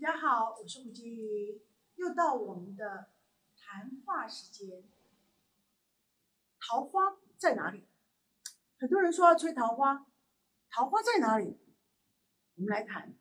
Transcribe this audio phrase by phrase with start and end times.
[0.00, 1.60] 大家好，我是胡金鱼，
[1.96, 3.08] 又到我们的
[3.56, 4.84] 谈话时间。
[6.60, 7.82] 桃花在哪里？
[8.78, 10.06] 很多人说要吹桃花，
[10.70, 11.58] 桃花在哪里？
[12.54, 13.12] 我们来谈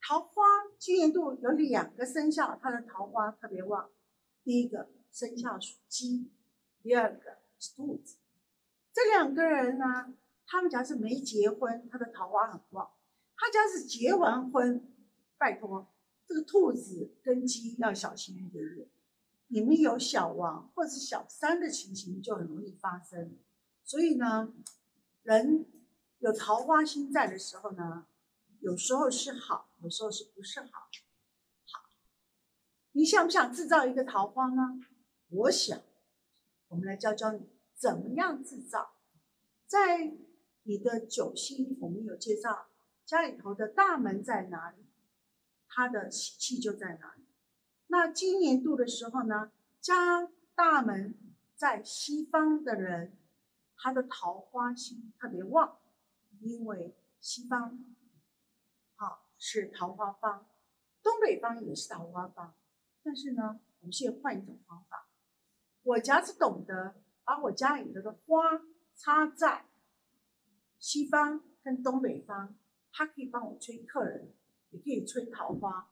[0.00, 0.44] 桃花。
[0.78, 3.90] 今年度有两个生肖，它的桃花特别旺。
[4.44, 6.30] 第一个生肖属鸡，
[6.80, 8.18] 第二个是兔子。
[8.92, 10.14] 这两个人呢，
[10.46, 12.92] 他们家是没结婚，他的桃花很旺；
[13.36, 14.94] 他家是结完婚，
[15.36, 15.90] 拜托。
[16.26, 18.88] 这个兔子跟鸡要小心一点点，
[19.48, 23.36] 你们有小王或者小三的情形就很容易发生。
[23.84, 24.52] 所以呢，
[25.22, 25.66] 人
[26.18, 28.06] 有桃花心在的时候呢，
[28.60, 30.88] 有时候是好，有时候是不是好？
[31.66, 31.90] 好，
[32.92, 34.80] 你想不想制造一个桃花呢？
[35.28, 35.82] 我想，
[36.68, 38.94] 我们来教教你怎么样制造。
[39.66, 40.14] 在
[40.62, 42.68] 你的九星，我们有介绍
[43.04, 44.78] 家里头的大门在哪里？
[45.74, 47.24] 他的喜气就在哪里？
[47.88, 49.50] 那今年度的时候呢，
[49.80, 51.18] 家大门
[51.56, 53.16] 在西方的人，
[53.76, 55.78] 他的桃花星特别旺，
[56.40, 57.84] 因为西方
[58.94, 60.46] 好是桃花方，
[61.02, 62.54] 东北方也是桃花方。
[63.02, 65.08] 但是呢，我们现在换一种方法，
[65.82, 66.94] 我家是懂得
[67.24, 68.62] 把我家里头的花
[68.94, 69.66] 插在
[70.78, 72.54] 西方跟东北方，
[72.92, 74.32] 他可以帮我催客人。
[74.74, 75.88] 也可以吹桃花，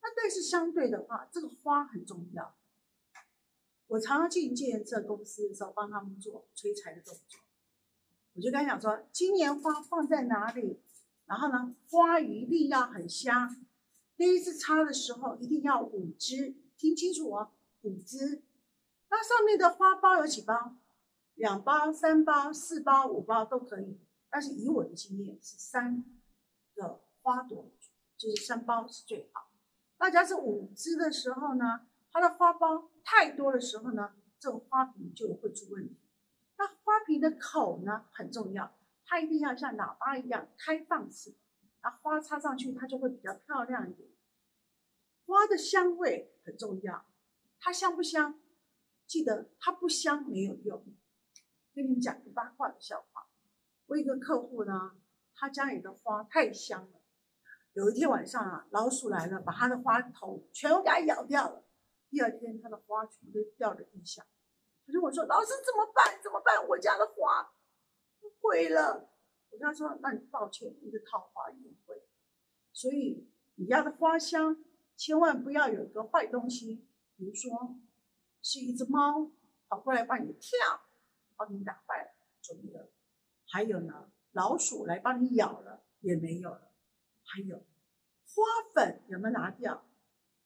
[0.00, 2.54] 那但是相对的话，这个花很重要。
[3.88, 7.40] 我常常进建设公司的时候，帮他们做催财的动作，
[8.32, 10.80] 我就跟他讲说，今年花放在哪里，
[11.26, 13.64] 然后呢，花一定要很香。
[14.16, 17.50] 第一次插的时候，一定要五支，听清楚哦，
[17.82, 18.42] 五支。
[19.10, 20.76] 那上面的花苞有几包？
[21.34, 23.98] 两包、三包、四包、五包都可以。
[24.30, 26.02] 但是以我的经验，是三
[26.74, 27.70] 个花朵。
[28.22, 29.50] 就是三包是最好。
[29.98, 35.96] 大家是五支的时候呢，它的花苞太多的时候呢，这个花瓶就会出问题。
[36.56, 41.34] 那花瓶的口呢很重要，它一定要像喇叭一样开放式，
[41.82, 44.08] 那花插上去它就会比较漂亮一点。
[45.26, 47.04] 花的香味很重要，
[47.58, 48.38] 它香不香？
[49.08, 50.84] 记得它不香没有用。
[51.74, 53.26] 跟你们讲个八卦的笑话，
[53.86, 54.92] 我一个客户呢，
[55.34, 57.01] 他家里的花太香了。
[57.74, 61.64] 有一天晚上啊，老鼠来了，把它的花头全部给它咬掉了。
[62.10, 64.26] 第二天，它的花全都掉在地下。
[64.86, 66.20] 他就我说：“老师怎么办？
[66.22, 66.68] 怎么办？
[66.68, 67.54] 我家的花
[68.42, 69.08] 毁了。”
[69.50, 72.02] 我跟他说：“那你抱歉，你的桃花也毁。
[72.72, 74.62] 所以你家的花香
[74.96, 77.78] 千万不要有一个坏东西，比如说
[78.42, 79.30] 是一只猫
[79.68, 80.58] 跑过来帮你跳，
[81.36, 82.10] 把你打坏了
[82.42, 82.90] 就没有。
[83.46, 86.70] 还有呢，老鼠来帮你咬了也没有了。”
[87.32, 88.42] 还有花
[88.74, 89.86] 粉有没有拿掉？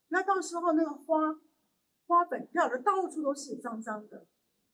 [0.09, 1.41] 那到时候那个花
[2.07, 4.25] 花粉掉的到处都是，脏脏的，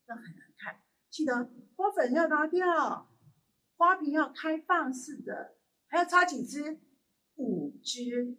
[0.05, 0.83] 那很难看。
[1.09, 3.11] 记得花粉要拿掉，
[3.79, 5.57] 花瓶要开放式的，
[5.87, 6.81] 还要插几支？
[7.37, 8.37] 五支，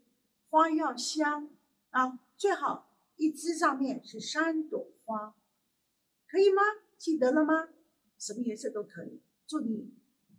[0.51, 1.49] 花要香
[1.89, 5.33] 啊，最好一支上面是三朵花，
[6.27, 6.61] 可以吗？
[6.95, 7.69] 记得了吗？
[8.19, 9.23] 什么颜色都可以。
[9.47, 9.95] 祝你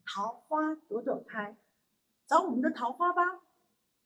[0.07, 1.59] 桃花朵朵开。
[2.27, 3.23] 找我们的桃花吧，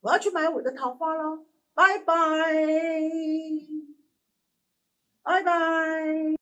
[0.01, 2.15] 我要去买我的桃花了，拜拜，
[5.23, 6.38] 拜拜。